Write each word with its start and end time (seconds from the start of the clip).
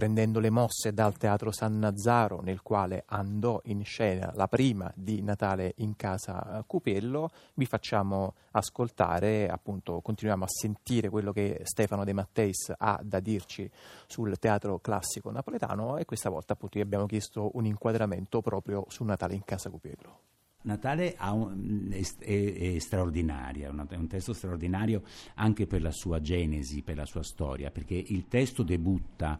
prendendo 0.00 0.40
le 0.40 0.48
mosse 0.48 0.94
dal 0.94 1.18
Teatro 1.18 1.52
San 1.52 1.78
Nazzaro, 1.78 2.40
nel 2.40 2.62
quale 2.62 3.02
andò 3.08 3.60
in 3.64 3.84
scena 3.84 4.32
la 4.34 4.48
prima 4.48 4.90
di 4.96 5.20
Natale 5.20 5.74
in 5.76 5.94
casa 5.94 6.64
Cupello, 6.66 7.28
vi 7.52 7.66
facciamo 7.66 8.32
ascoltare, 8.52 9.46
appunto, 9.50 10.00
continuiamo 10.00 10.44
a 10.44 10.48
sentire 10.48 11.10
quello 11.10 11.32
che 11.32 11.60
Stefano 11.64 12.04
De 12.04 12.14
Matteis 12.14 12.72
ha 12.78 12.98
da 13.02 13.20
dirci 13.20 13.70
sul 14.06 14.38
teatro 14.38 14.78
classico 14.78 15.30
napoletano 15.30 15.98
e 15.98 16.06
questa 16.06 16.30
volta 16.30 16.54
appunto 16.54 16.78
gli 16.78 16.82
abbiamo 16.82 17.04
chiesto 17.04 17.50
un 17.52 17.66
inquadramento 17.66 18.40
proprio 18.40 18.86
su 18.88 19.04
Natale 19.04 19.34
in 19.34 19.44
casa 19.44 19.68
Cupello. 19.68 20.20
Natale 20.62 21.14
un, 21.20 21.90
è, 21.90 22.00
è, 22.24 22.74
è, 22.74 22.78
straordinaria, 22.78 23.68
è 23.68 23.96
un 23.96 24.08
testo 24.08 24.32
straordinario 24.32 25.02
anche 25.34 25.66
per 25.66 25.82
la 25.82 25.92
sua 25.92 26.22
genesi, 26.22 26.80
per 26.80 26.96
la 26.96 27.04
sua 27.04 27.22
storia, 27.22 27.70
perché 27.70 27.94
il 27.94 28.28
testo 28.28 28.62
debutta 28.62 29.38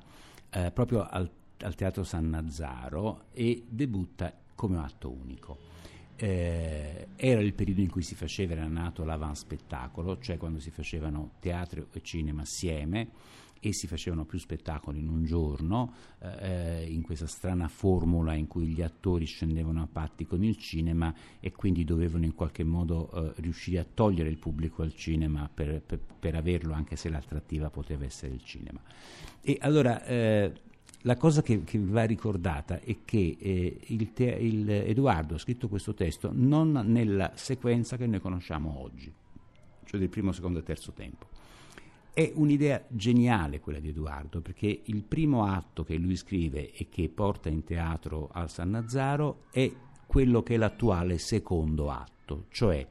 eh, 0.50 0.70
proprio 0.70 1.06
al, 1.08 1.30
al, 1.60 1.74
Teatro 1.74 2.04
San 2.04 2.28
Nazzaro 2.28 3.26
e 3.32 3.64
debutta 3.68 4.32
come 4.54 4.78
atto 4.78 5.10
unico. 5.10 5.58
Eh, 6.22 7.08
era 7.16 7.40
il 7.40 7.54
periodo 7.54 7.80
in 7.80 7.88
cui 7.88 8.02
si 8.02 8.14
faceva, 8.14 8.52
era 8.52 8.66
nato 8.66 9.04
l'avanspettacolo, 9.04 10.18
cioè 10.18 10.36
quando 10.36 10.60
si 10.60 10.70
facevano 10.70 11.32
teatro 11.40 11.86
e 11.92 12.02
cinema 12.02 12.42
assieme 12.42 13.08
e 13.58 13.72
si 13.72 13.86
facevano 13.86 14.24
più 14.24 14.38
spettacoli 14.38 14.98
in 14.98 15.08
un 15.08 15.24
giorno, 15.24 15.92
eh, 16.18 16.86
in 16.90 17.02
questa 17.02 17.26
strana 17.26 17.68
formula 17.68 18.34
in 18.34 18.46
cui 18.48 18.66
gli 18.66 18.82
attori 18.82 19.26
scendevano 19.26 19.82
a 19.82 19.88
patti 19.90 20.26
con 20.26 20.42
il 20.42 20.56
cinema 20.56 21.14
e 21.40 21.52
quindi 21.52 21.84
dovevano 21.84 22.24
in 22.24 22.34
qualche 22.34 22.64
modo 22.64 23.10
eh, 23.12 23.32
riuscire 23.40 23.78
a 23.78 23.86
togliere 23.92 24.28
il 24.28 24.38
pubblico 24.38 24.82
al 24.82 24.94
cinema 24.94 25.48
per, 25.52 25.80
per, 25.80 25.98
per, 25.98 26.34
averlo 26.34 26.72
anche 26.72 26.96
se 26.96 27.08
l'attrattiva 27.08 27.70
poteva 27.70 28.04
essere 28.04 28.34
il 28.34 28.42
cinema. 28.42 28.80
E 29.40 29.56
allora 29.60 30.04
eh, 30.04 30.52
la 31.02 31.16
cosa 31.16 31.42
che, 31.42 31.64
che, 31.64 31.78
va 31.78 32.04
ricordata 32.04 32.80
è 32.80 32.98
che 33.04 33.36
eh, 33.38 33.78
il 33.86 34.12
te- 34.12 34.36
il 34.38 34.68
Edoardo 34.68 35.34
ha 35.34 35.38
scritto 35.38 35.68
questo 35.68 35.94
testo 35.94 36.30
non 36.32 36.72
nella 36.86 37.32
sequenza 37.34 37.96
che 37.96 38.06
noi 38.06 38.20
conosciamo 38.20 38.80
oggi, 38.80 39.12
cioè 39.84 39.98
del 39.98 40.10
primo, 40.10 40.32
secondo 40.32 40.58
e 40.58 40.62
terzo 40.62 40.92
tempo. 40.92 41.28
È 42.12 42.30
un'idea 42.34 42.84
geniale 42.88 43.60
quella 43.60 43.78
di 43.78 43.88
Edoardo, 43.88 44.40
perché 44.40 44.82
il 44.84 45.02
primo 45.02 45.44
atto 45.44 45.84
che 45.84 45.96
lui 45.96 46.16
scrive 46.16 46.72
e 46.72 46.88
che 46.90 47.08
porta 47.08 47.48
in 47.48 47.64
teatro 47.64 48.28
al 48.32 48.50
San 48.50 48.70
Nazzaro 48.70 49.44
è 49.50 49.70
quello 50.06 50.42
che 50.42 50.54
è 50.54 50.58
l'attuale 50.58 51.18
secondo 51.18 51.90
atto, 51.90 52.46
cioè 52.50 52.86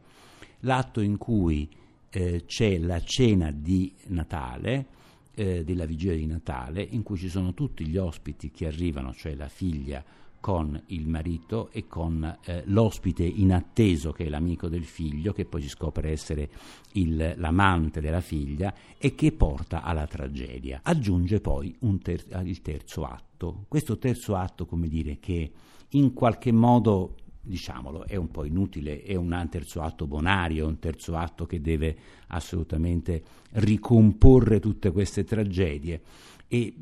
l'atto 0.62 1.02
in 1.02 1.18
cui 1.18 1.70
eh, 2.10 2.46
c'è 2.46 2.78
la 2.80 3.02
cena 3.02 3.52
di 3.52 3.94
Natale, 4.08 4.98
eh, 5.40 5.64
della 5.64 5.86
vigilia 5.86 6.18
di 6.18 6.26
Natale 6.26 6.82
in 6.82 7.02
cui 7.02 7.16
ci 7.16 7.30
sono 7.30 7.54
tutti 7.54 7.86
gli 7.86 7.96
ospiti 7.96 8.52
che 8.52 8.68
arrivano, 8.68 9.14
cioè 9.14 9.36
la 9.36 9.48
figlia 9.48 10.04
con 10.42 10.82
il 10.88 11.08
marito 11.08 11.70
e 11.72 11.88
con 11.88 12.38
eh, 12.44 12.64
l'ospite 12.66 13.24
inatteso 13.24 14.12
che 14.12 14.26
è 14.26 14.30
l'amico 14.30 14.68
del 14.68 14.84
figlio, 14.84 15.32
che 15.32 15.46
poi 15.46 15.62
si 15.62 15.70
scopre 15.70 16.12
essere 16.12 16.50
il, 16.94 17.36
l'amante 17.38 18.02
della 18.02 18.20
figlia 18.20 18.74
e 18.98 19.16
che 19.16 19.32
porta 19.32 19.82
alla 19.82 20.08
tragedia. 20.08 20.82
Aggiunge 20.84 21.40
poi 21.40 21.78
ter- 22.02 22.42
il 22.44 22.62
terzo 22.62 23.06
atto. 23.06 23.66
Questo 23.70 23.98
terzo 23.98 24.36
atto, 24.36 24.66
come 24.66 24.90
dire, 24.90 25.20
che 25.20 25.52
in 25.92 26.14
qualche 26.14 26.52
modo 26.52 27.16
diciamolo, 27.50 28.06
è 28.06 28.16
un 28.16 28.30
po' 28.30 28.46
inutile, 28.46 29.02
è 29.02 29.16
un 29.16 29.48
terzo 29.50 29.82
atto 29.82 30.08
bonario, 30.08 30.68
un 30.68 30.80
terzo 30.80 31.16
atto 31.16 31.46
che 31.46 31.60
deve 31.60 31.98
assolutamente 32.28 33.24
ricomporre 33.54 34.60
tutte 34.60 34.92
queste 34.92 35.24
tragedie. 35.24 36.02
E 36.48 36.76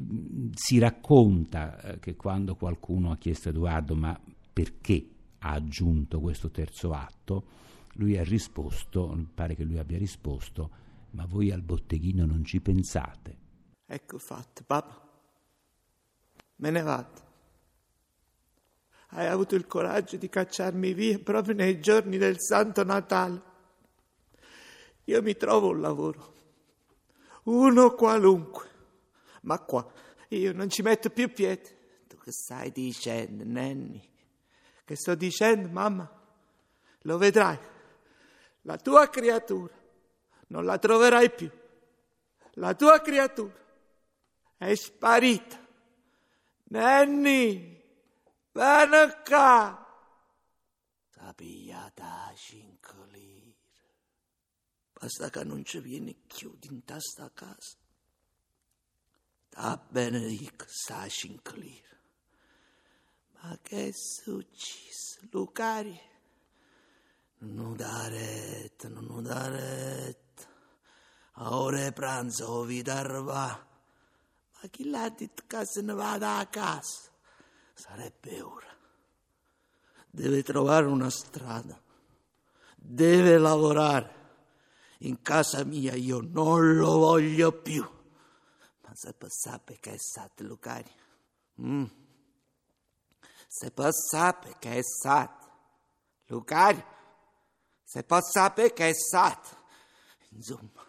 si 0.53 0.77
racconta 0.77 1.79
eh, 1.81 1.99
che 1.99 2.15
quando 2.15 2.55
qualcuno 2.55 3.11
ha 3.11 3.17
chiesto 3.17 3.49
a 3.49 3.51
Edoardo 3.51 3.95
ma 3.95 4.19
perché 4.53 5.07
ha 5.39 5.51
aggiunto 5.51 6.19
questo 6.19 6.49
terzo 6.49 6.91
atto, 6.93 7.45
lui 7.93 8.17
ha 8.17 8.23
risposto, 8.23 9.27
pare 9.33 9.55
che 9.55 9.63
lui 9.63 9.77
abbia 9.77 9.97
risposto, 9.97 10.69
ma 11.11 11.25
voi 11.25 11.51
al 11.51 11.61
botteghino 11.61 12.25
non 12.25 12.43
ci 12.43 12.59
pensate. 12.59 13.37
Ecco 13.85 14.17
fatto, 14.17 14.63
papà. 14.65 15.05
Me 16.57 16.69
ne 16.71 16.81
vado 16.81 17.26
hai 19.11 19.27
avuto 19.27 19.55
il 19.55 19.67
coraggio 19.67 20.17
di 20.17 20.29
cacciarmi 20.29 20.93
via 20.93 21.19
proprio 21.19 21.55
nei 21.55 21.79
giorni 21.79 22.17
del 22.17 22.39
Santo 22.39 22.83
Natale. 22.83 23.41
Io 25.05 25.21
mi 25.21 25.35
trovo 25.37 25.69
un 25.69 25.79
lavoro, 25.79 26.33
uno 27.43 27.95
qualunque, 27.95 28.69
ma 29.41 29.59
qua 29.59 29.89
io 30.29 30.53
non 30.53 30.69
ci 30.69 30.81
metto 30.81 31.09
più 31.09 31.31
piede. 31.31 31.75
Tu 32.07 32.17
che 32.17 32.31
stai 32.31 32.71
dicendo, 32.71 33.43
Nanny? 33.45 34.01
Che 34.83 34.95
sto 34.95 35.15
dicendo, 35.15 35.69
mamma? 35.69 36.09
Lo 37.01 37.17
vedrai, 37.17 37.57
la 38.63 38.77
tua 38.77 39.09
creatura 39.09 39.73
non 40.47 40.65
la 40.65 40.77
troverai 40.77 41.31
più. 41.31 41.49
La 42.53 42.73
tua 42.73 42.99
creatura 43.01 43.53
è 44.57 44.73
sparita. 44.75 45.65
Nanny! 46.69 47.76
Vieni 48.57 49.13
qua! 49.23 49.85
T'ha 51.13 51.31
pigliata 51.35 52.25
a 52.25 52.33
cinque 52.33 53.05
lire. 53.11 53.55
Basta 54.93 55.29
che 55.29 55.43
non 55.43 55.63
ci 55.63 55.79
vieni 55.79 56.15
più 56.15 56.57
in 56.61 56.81
sta 56.97 57.29
casa. 57.31 57.77
T'ha 59.49 59.85
benedico 59.89 60.65
sta 60.67 61.07
cinque 61.07 61.55
lire. 61.59 61.99
Ma 63.33 63.59
che 63.61 63.89
è 63.89 63.91
successo, 63.91 65.19
Lucari? 65.29 66.01
Non 67.39 67.75
dare 67.75 68.71
non 68.87 69.21
dare. 69.21 70.19
A 71.33 71.55
ora 71.59 71.91
pranzo 71.91 72.63
vi 72.63 72.81
darva. 72.81 73.67
Ma 74.53 74.67
chi 74.69 74.89
l'ha 74.89 75.09
detto 75.09 75.43
che 75.45 75.63
se 75.63 75.83
ne 75.83 75.93
vada 75.93 76.37
a 76.37 76.47
casa? 76.47 77.15
Sarebbe 77.77 78.41
ora. 78.41 78.75
Deve 80.09 80.41
trovare 80.41 80.87
una 80.87 81.11
strada. 81.11 81.79
Deve 82.75 83.37
lavorare. 83.37 84.15
In 85.01 85.21
casa 85.21 85.63
mia 85.63 85.93
io 85.93 86.19
non 86.19 86.75
lo 86.75 86.97
voglio 86.97 87.51
più. 87.51 87.87
Ma 88.81 88.95
se 88.95 89.13
sapere 89.27 89.79
che 89.79 89.93
è 89.93 89.97
stato, 89.97 90.43
Lucari. 90.43 90.91
Mm. 91.61 91.85
Se 93.47 93.71
sapere 93.91 94.55
che 94.57 94.77
è 94.77 94.81
stato. 94.81 95.45
Lucari. 96.25 96.83
Se 97.83 98.03
sapere 98.21 98.73
che 98.73 98.89
è 98.89 98.93
stato. 98.93 99.55
Insomma, 100.29 100.83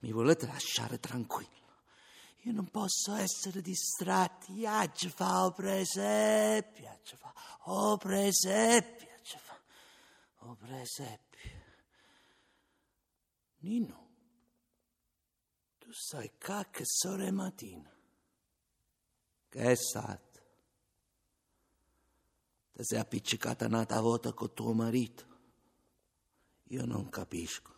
mi 0.00 0.10
volete 0.10 0.46
lasciare 0.46 0.98
tranquillo. 0.98 1.61
Io 2.44 2.52
non 2.52 2.68
posso 2.70 3.14
essere 3.14 3.60
distratti. 3.60 4.64
Ci 4.94 5.08
fa 5.10 5.44
o 5.44 5.52
presepio, 5.52 6.98
ci 7.04 7.16
fa 7.16 7.32
o 7.66 7.96
presepio, 7.96 9.08
ci 9.22 9.38
fa 9.38 9.60
o 10.38 10.54
presepio. 10.56 11.50
Nino, 13.58 14.08
tu 15.78 15.92
sai 15.92 16.32
che 16.70 16.82
sore 16.84 17.30
mattina. 17.30 17.94
Che 19.48 19.60
è 19.60 19.74
stato? 19.76 20.40
Ti 22.72 22.82
sei 22.82 22.98
appiccicata 22.98 23.66
una 23.66 23.84
volta 24.00 24.32
con 24.32 24.52
tuo 24.52 24.72
marito? 24.72 25.26
Io 26.70 26.86
non 26.86 27.08
capisco. 27.08 27.70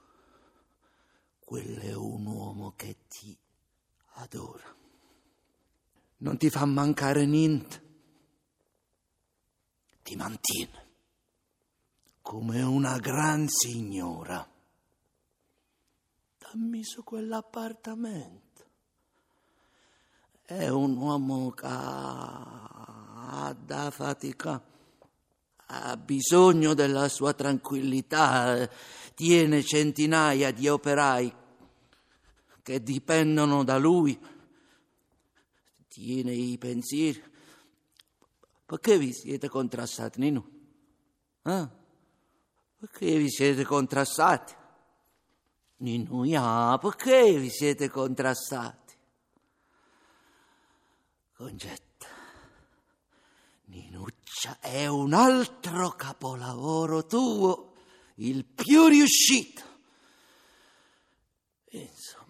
Quello 1.39 1.81
è 1.81 1.93
un 1.93 2.25
uomo 2.25 2.73
che 2.77 3.07
ti 3.09 3.37
adora. 4.15 4.75
Non 6.19 6.37
ti 6.37 6.51
fa 6.51 6.65
mancare 6.65 7.27
niente. 7.27 7.83
Ti 10.03 10.17
mantiene 10.17 10.83
come 12.21 12.62
una 12.62 12.99
gran 12.99 13.49
signora. 13.49 14.47
Dammi 16.38 16.85
su 16.85 17.03
quell'appartamento. 17.05 18.43
È 20.43 20.69
un 20.69 20.97
uomo 20.97 21.50
che 21.50 21.67
ha 21.67 23.56
da 23.59 23.91
fatica, 23.91 24.62
ha 25.67 25.97
bisogno 25.97 26.75
della 26.75 27.09
sua 27.09 27.33
tranquillità, 27.33 28.69
tiene 29.15 29.62
centinaia 29.62 30.50
di 30.50 30.69
operai 30.69 31.35
che 32.64 32.82
dipendono 32.82 33.62
da 33.62 33.76
lui, 33.76 34.19
tiene 35.87 36.32
i 36.32 36.56
pensieri. 36.56 37.22
Perché 38.64 38.96
vi 38.96 39.12
siete 39.12 39.50
contrastati, 39.50 40.19
Nino? 40.19 40.50
Eh? 41.43 41.69
Perché 42.78 43.19
vi 43.19 43.31
siete 43.31 43.64
contrastati? 43.66 44.55
Nino, 45.76 46.25
ah, 46.38 46.78
perché 46.78 47.38
vi 47.38 47.50
siete 47.50 47.90
contrastati? 47.90 48.94
Concetta, 51.34 52.06
Ninuccia 53.64 54.58
è 54.61 54.87
un 54.87 55.12
altro 55.12 55.90
capolavoro 55.90 57.05
tuo, 57.05 57.75
il 58.14 58.46
più 58.46 58.87
riuscito. 58.87 59.62
Insomma, 61.70 62.24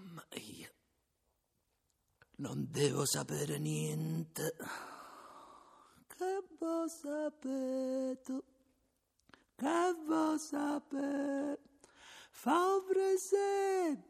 non 2.37 2.69
devo 2.71 3.05
sapere 3.05 3.59
niente. 3.59 4.57
Che 6.07 6.43
vuoi 6.59 6.89
sapere 6.89 8.21
tu? 8.23 8.43
Che 9.57 9.95
vuoi 10.07 10.39
sapere? 10.39 11.59
Fa 12.31 12.75
un 12.75 12.85
presepio 12.87 14.05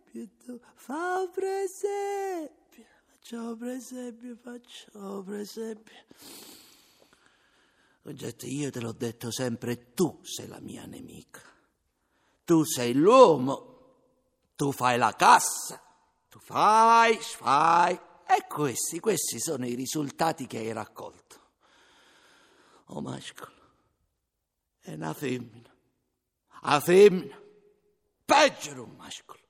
tu, 0.45 0.61
fa 0.75 1.21
un 1.21 1.31
presepio. 1.31 2.85
Faccio 3.07 3.57
presepio, 3.57 4.37
faccio 4.37 5.23
presepio. 5.25 6.05
Oggetto, 8.03 8.47
io 8.47 8.71
te 8.71 8.81
l'ho 8.81 8.93
detto 8.93 9.31
sempre, 9.31 9.93
tu 9.95 10.21
sei 10.23 10.47
la 10.47 10.61
mia 10.61 10.85
nemica. 10.85 11.41
Tu 12.45 12.65
sei 12.65 12.93
l'uomo, 12.93 13.73
tu 14.57 14.71
fai 14.73 14.99
la 14.99 15.15
cassa, 15.17 15.83
tu 16.29 16.39
fai, 16.39 17.17
fai. 17.17 17.99
E 18.27 18.47
questi, 18.49 19.01
questi 19.01 19.39
sono 19.39 19.67
i 19.67 19.75
risultati 19.75 20.47
che 20.47 20.59
hai 20.59 20.73
raccolto. 20.73 21.41
Oh 22.87 23.01
mascolo, 23.01 23.53
è 24.81 24.93
una 24.93 25.13
femmina. 25.13 25.73
A 26.67 26.81
femmina, 26.81 27.41
peggio 28.25 28.73
di 28.73 28.79
un 28.79 28.95
mascolo 28.97 29.44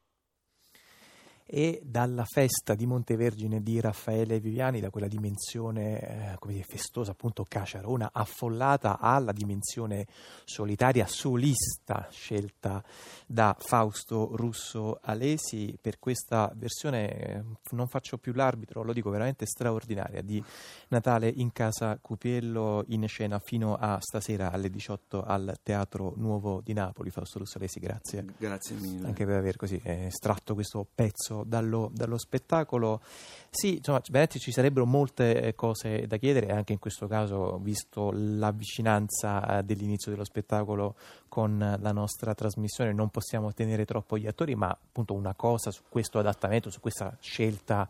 e 1.46 1.80
dalla 1.84 2.24
festa 2.24 2.74
di 2.74 2.86
Montevergine 2.86 3.62
di 3.62 3.78
Raffaele 3.80 4.40
Viviani, 4.40 4.80
da 4.80 4.88
quella 4.88 5.08
dimensione 5.08 6.32
eh, 6.32 6.38
come 6.38 6.54
dire, 6.54 6.64
festosa, 6.66 7.10
appunto 7.10 7.44
caciarona, 7.46 8.10
affollata, 8.12 8.98
alla 8.98 9.32
dimensione 9.32 10.06
solitaria, 10.44 11.06
solista, 11.06 12.08
scelta 12.10 12.82
da 13.26 13.54
Fausto 13.58 14.30
Russo 14.36 14.98
Alesi. 15.02 15.76
Per 15.80 15.98
questa 15.98 16.50
versione 16.54 17.12
eh, 17.12 17.42
non 17.72 17.88
faccio 17.88 18.16
più 18.16 18.32
l'arbitro, 18.32 18.82
lo 18.82 18.94
dico 18.94 19.10
veramente 19.10 19.44
straordinaria, 19.44 20.22
di 20.22 20.42
Natale 20.88 21.28
in 21.28 21.52
casa 21.52 21.98
Cupiello 22.00 22.84
in 22.88 23.06
scena 23.06 23.38
fino 23.38 23.76
a 23.76 23.98
stasera 24.00 24.50
alle 24.50 24.70
18 24.70 25.22
al 25.22 25.58
Teatro 25.62 26.14
Nuovo 26.16 26.62
di 26.62 26.72
Napoli. 26.72 27.10
Fausto 27.10 27.38
Russo 27.38 27.58
Alesi, 27.58 27.80
grazie. 27.80 28.24
Grazie 28.38 28.76
mille. 28.76 29.06
Anche 29.06 29.26
per 29.26 29.36
aver 29.36 29.56
così 29.56 29.78
eh, 29.84 30.06
estratto 30.06 30.54
questo 30.54 30.86
pezzo 30.94 31.33
dallo, 31.42 31.90
dallo 31.92 32.18
spettacolo. 32.18 33.00
Sì, 33.50 33.78
insomma, 33.78 34.00
veramente 34.06 34.38
ci 34.38 34.52
sarebbero 34.52 34.86
molte 34.86 35.40
eh, 35.40 35.54
cose 35.54 36.06
da 36.06 36.16
chiedere, 36.16 36.52
anche 36.52 36.72
in 36.72 36.78
questo 36.78 37.08
caso, 37.08 37.58
visto 37.58 38.10
la 38.12 38.52
vicinanza 38.52 39.58
eh, 39.58 39.62
dell'inizio 39.64 40.12
dello 40.12 40.24
spettacolo 40.24 40.94
con 41.28 41.58
la 41.58 41.92
nostra 41.92 42.34
trasmissione, 42.34 42.92
non 42.92 43.08
possiamo 43.10 43.52
tenere 43.52 43.84
troppo 43.84 44.16
gli 44.16 44.26
attori, 44.26 44.54
ma 44.54 44.68
appunto 44.68 45.14
una 45.14 45.34
cosa 45.34 45.72
su 45.72 45.82
questo 45.88 46.20
adattamento, 46.20 46.70
su 46.70 46.80
questa 46.80 47.16
scelta 47.18 47.88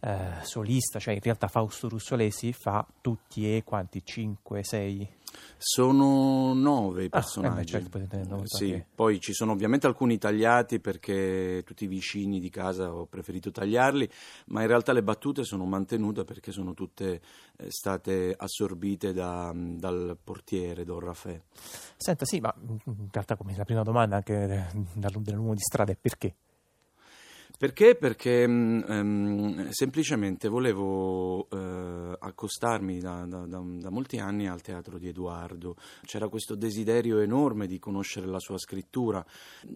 eh, 0.00 0.42
solista, 0.42 0.98
cioè 0.98 1.14
in 1.14 1.20
realtà 1.20 1.48
Fausto 1.48 1.88
Russolesi 1.88 2.52
fa 2.52 2.86
tutti 3.00 3.56
e 3.56 3.64
quanti? 3.64 4.02
5, 4.04 4.62
6 4.62 5.16
sono 5.56 6.54
nove 6.54 7.04
i 7.04 7.08
personaggi. 7.08 7.74
Ah, 7.74 7.78
eh 7.78 7.82
certo, 7.82 8.46
sì. 8.46 8.82
Poi 8.94 9.20
ci 9.20 9.32
sono 9.32 9.52
ovviamente 9.52 9.86
alcuni 9.86 10.18
tagliati 10.18 10.80
perché 10.80 11.62
tutti 11.64 11.84
i 11.84 11.88
vicini 11.88 12.40
di 12.40 12.48
casa 12.48 12.92
ho 12.92 13.06
preferito 13.06 13.50
tagliarli, 13.50 14.08
ma 14.46 14.62
in 14.62 14.68
realtà 14.68 14.92
le 14.92 15.02
battute 15.02 15.44
sono 15.44 15.64
mantenute 15.64 16.24
perché 16.24 16.52
sono 16.52 16.74
tutte 16.74 17.20
eh, 17.56 17.70
state 17.70 18.34
assorbite 18.36 19.12
da, 19.12 19.52
dal 19.54 20.16
portiere 20.22 20.84
Don 20.84 21.00
Raffè. 21.00 21.40
Senta, 21.96 22.24
sì, 22.24 22.40
ma 22.40 22.54
in 22.56 23.08
realtà 23.10 23.36
come 23.36 23.54
la 23.56 23.64
prima 23.64 23.82
domanda 23.82 24.16
anche 24.16 24.68
dall'uomo 24.94 25.54
di 25.54 25.60
strada 25.60 25.92
è 25.92 25.96
perché? 25.96 26.34
Perché? 27.58 27.96
Perché 27.96 28.44
um, 28.44 29.70
semplicemente 29.70 30.46
volevo 30.46 31.48
uh, 31.50 32.14
accostarmi 32.16 33.00
da, 33.00 33.26
da, 33.26 33.46
da, 33.46 33.60
da, 33.60 33.90
molti 33.90 34.18
anni 34.18 34.46
al 34.46 34.62
teatro 34.62 34.96
di 34.96 35.08
Edoardo. 35.08 35.74
C'era 36.04 36.28
questo 36.28 36.54
desiderio 36.54 37.18
enorme 37.18 37.66
di 37.66 37.80
conoscere 37.80 38.28
la 38.28 38.38
sua 38.38 38.58
scrittura, 38.58 39.26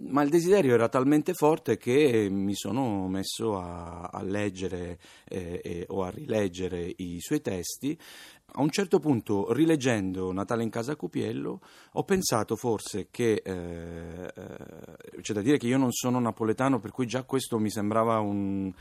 ma 0.03 0.23
il 0.23 0.31
desiderio 0.31 0.75
era 0.75 0.89
talmente 0.89 1.35
forte 1.35 1.77
che 1.77 2.29
mi 2.31 2.55
sono 2.55 3.09
messo 3.09 3.59
a, 3.59 4.03
a 4.13 4.23
leggere 4.23 5.01
eh, 5.29 5.61
eh, 5.65 5.85
o 5.89 6.05
a 6.05 6.11
rileggere 6.11 6.89
i 6.99 7.19
suoi 7.19 7.41
testi 7.41 7.99
a 8.55 8.61
un 8.61 8.71
certo 8.71 8.99
punto, 8.99 9.53
rileggendo 9.53 10.33
Natale 10.33 10.63
in 10.63 10.71
casa 10.71 10.97
Cupiello, 10.97 11.61
ho 11.93 12.05
pensato 12.05 12.57
forse 12.57 13.09
che 13.11 13.43
eh, 13.45 14.33
eh, 14.35 15.21
c'è 15.21 15.33
da 15.33 15.41
dire 15.41 15.57
che 15.57 15.67
io 15.67 15.79
non 15.79 15.93
sono 15.93 16.21
napoletano, 16.21 16.79
per 16.79 16.91
cui 16.91 17.07
già 17.07 17.23
questo 17.23 17.59
mi 17.59 17.71
sembrava 17.71 18.19
un. 18.19 18.73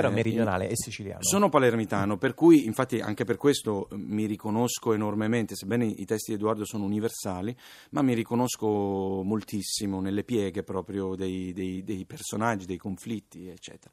Però 0.00 0.10
eh, 0.10 0.14
meridionale 0.14 0.68
e 0.68 0.76
siciliano. 0.76 1.22
Sono 1.22 1.48
palermitano, 1.48 2.18
per 2.18 2.34
cui 2.34 2.66
infatti 2.66 3.00
anche 3.00 3.24
per 3.24 3.36
questo 3.36 3.88
mi 3.92 4.26
riconosco 4.26 4.92
enormemente, 4.92 5.56
sebbene 5.56 5.86
i 5.86 6.04
testi 6.04 6.32
di 6.32 6.36
Edoardo 6.36 6.64
sono 6.64 6.84
universali, 6.84 7.56
ma 7.90 8.02
mi 8.02 8.14
riconosco 8.14 9.22
moltissimo 9.24 10.00
nelle 10.00 10.22
pieghe 10.22 10.62
proprio 10.62 11.14
dei, 11.14 11.52
dei, 11.52 11.82
dei 11.82 12.04
personaggi, 12.04 12.66
dei 12.66 12.76
conflitti, 12.76 13.48
eccetera 13.48 13.90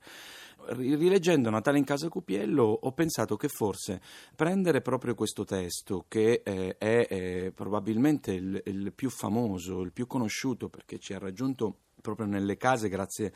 rileggendo 0.68 1.50
Natale 1.50 1.78
in 1.78 1.84
casa 1.84 2.08
Cupiello 2.08 2.64
ho 2.64 2.92
pensato 2.94 3.36
che 3.36 3.50
forse 3.50 4.02
prendere 4.36 4.82
proprio 4.82 5.14
questo 5.14 5.44
testo 5.44 6.06
che 6.08 6.42
eh, 6.44 6.78
è 6.78 7.08
eh, 7.10 7.52
probabilmente 7.54 8.32
il, 8.32 8.62
il, 8.66 8.94
più 8.94 9.10
famoso, 9.10 9.82
il 9.82 9.92
più 9.92 10.08
conosciuto 10.08 10.70
perché 10.70 11.00
ci 11.00 11.14
ha 11.14 11.20
raggiunto 11.20 11.80
proprio 12.02 12.28
nelle 12.28 12.58
case 12.58 12.90
grazie 12.90 13.34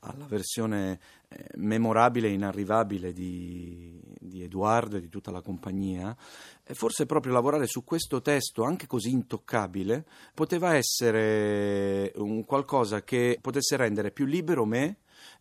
alla 0.00 0.26
versione 0.26 1.00
eh, 1.28 1.44
memorabile 1.56 2.28
e 2.28 2.32
inarrivabile 2.32 3.12
di, 3.12 4.00
di, 4.18 4.42
Edoardo 4.42 4.96
e 4.96 5.00
di 5.00 5.08
tutta 5.08 5.30
la 5.30 5.40
compagnia, 5.40 6.16
e 6.64 6.74
forse 6.74 7.06
proprio 7.06 7.32
lavorare 7.32 7.66
su 7.66 7.84
questo 7.84 8.20
testo 8.20 8.62
anche 8.62 8.86
così 8.86 9.10
intoccabile 9.10 10.04
poteva 10.34 10.74
essere 10.74 12.12
un 12.16 12.44
qualcosa 12.44 13.02
che 13.02 13.38
potesse 13.40 13.76
rendere 13.76 14.10
più 14.10 14.26
libero 14.26 14.64
me 14.64 14.98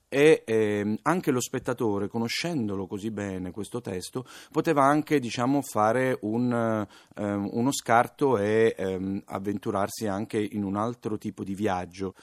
e 0.09 0.43
eh, 0.45 0.99
anche 1.03 1.31
lo 1.31 1.41
spettatore, 1.41 2.07
conoscendolo 2.07 2.87
così 2.87 3.11
bene 3.11 3.51
questo 3.51 3.81
testo, 3.81 4.25
poteva 4.51 4.83
anche 4.83 5.19
diciamo, 5.19 5.61
fare 5.61 6.17
un, 6.21 6.87
eh, 7.15 7.33
uno 7.33 7.71
scarto 7.71 8.37
e 8.37 8.73
eh, 8.77 9.21
avventurarsi 9.25 10.07
anche 10.07 10.39
in 10.39 10.63
un 10.63 10.77
altro 10.77 11.17
tipo 11.17 11.43
di 11.43 11.55
viaggio. 11.55 12.13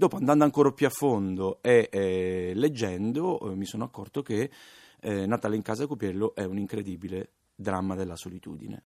Dopo, 0.00 0.16
andando 0.16 0.44
ancora 0.44 0.72
più 0.72 0.86
a 0.86 0.90
fondo 0.90 1.58
e 1.60 1.90
eh, 1.92 2.52
leggendo, 2.54 3.38
eh, 3.50 3.54
mi 3.54 3.66
sono 3.66 3.84
accorto 3.84 4.22
che 4.22 4.50
eh, 4.98 5.26
Natale 5.26 5.56
in 5.56 5.60
casa 5.60 5.86
Copiello 5.86 6.34
è 6.34 6.42
un 6.42 6.56
incredibile 6.56 7.32
dramma 7.54 7.94
della 7.94 8.16
solitudine. 8.16 8.78